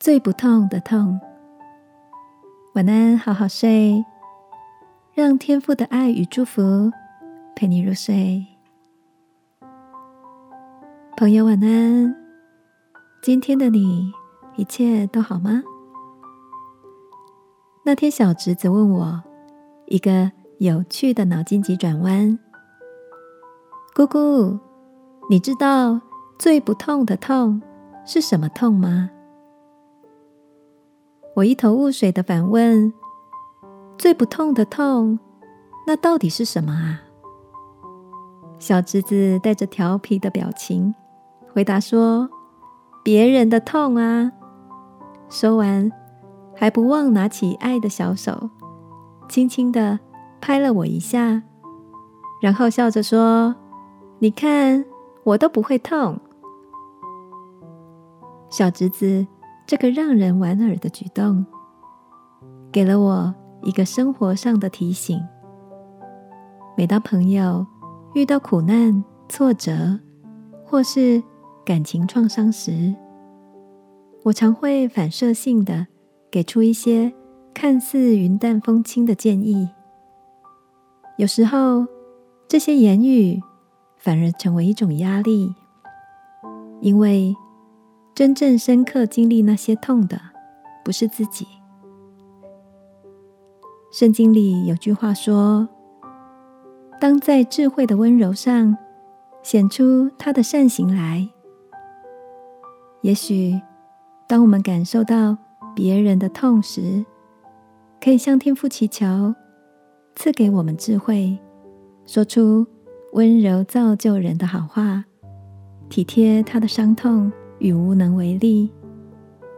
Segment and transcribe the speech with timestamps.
[0.00, 1.20] 最不痛的痛。
[2.74, 4.02] 晚安，好好睡，
[5.12, 6.90] 让天父的爱与祝福
[7.54, 8.46] 陪你入睡。
[11.18, 12.16] 朋友，晚安。
[13.20, 14.10] 今天的你
[14.56, 15.62] 一切都好吗？
[17.84, 19.22] 那天，小侄子问我
[19.84, 22.38] 一个有趣的脑筋急转弯
[23.94, 24.58] ：“姑姑，
[25.28, 26.00] 你知道
[26.38, 27.60] 最不痛的痛
[28.06, 29.10] 是什么痛吗？”
[31.40, 32.92] 我一头雾水的反问
[33.96, 35.18] ：“最不痛的痛，
[35.86, 37.00] 那到底是什么啊？”
[38.60, 40.94] 小侄子带着调皮的表情
[41.52, 42.28] 回答说。
[43.02, 44.30] 别人的痛啊！
[45.30, 45.90] 说完，
[46.54, 48.50] 还不忘拿起爱的小手，
[49.26, 49.98] 轻轻的
[50.38, 51.42] 拍了我一下，
[52.42, 53.56] 然后笑着说
[54.20, 54.84] ：“你看，
[55.24, 56.20] 我都不会痛。”
[58.50, 59.26] 小侄子
[59.70, 61.46] 这个让人莞尔的举动，
[62.72, 63.32] 给了我
[63.62, 65.22] 一个生活上的提醒：
[66.76, 67.64] 每当朋友
[68.12, 69.96] 遇到苦难、挫折，
[70.66, 71.22] 或是……
[71.64, 72.92] 感情创伤时，
[74.24, 75.86] 我常会反射性的
[76.32, 77.12] 给出一些
[77.54, 79.68] 看似云淡风轻的建议。
[81.16, 81.86] 有时候，
[82.48, 83.40] 这些言语
[83.98, 85.54] 反而成为一种压力，
[86.80, 87.32] 因为
[88.20, 90.20] 真正深刻经历那些痛的，
[90.84, 91.46] 不是自己。
[93.90, 95.66] 圣经里有句话说
[97.00, 98.76] ：“当在智慧的温柔上
[99.42, 101.26] 显出他的善行来。”
[103.00, 103.58] 也许，
[104.28, 105.38] 当我们感受到
[105.74, 107.02] 别人的痛时，
[108.02, 109.34] 可以向天父祈求，
[110.14, 111.38] 赐给我们智慧，
[112.04, 112.66] 说出
[113.14, 115.06] 温柔造就人的好话，
[115.88, 118.68] 体贴他的伤痛与无能为力，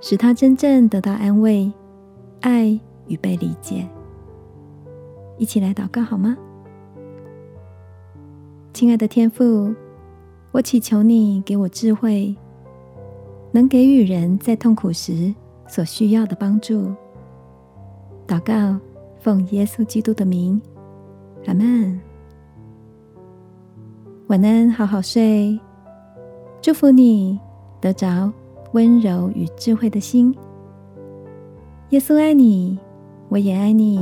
[0.00, 1.72] 使他真正得到安慰、
[2.42, 3.88] 爱与被理解。
[5.38, 6.36] 一起来祷告好吗？
[8.72, 9.74] 亲爱的天父，
[10.52, 12.36] 我祈求你给我智慧。
[13.52, 15.32] 能给予人在痛苦时
[15.68, 16.92] 所需要的帮助。
[18.26, 18.78] 祷告，
[19.20, 20.60] 奉耶稣基督的名，
[21.46, 22.00] 阿门。
[24.26, 25.56] 晚安，好好睡。
[26.60, 27.38] 祝福你
[27.84, 28.32] 得着
[28.72, 30.34] 温柔与智慧的心。
[31.90, 32.78] 耶稣爱你，
[33.28, 34.00] 我也爱你。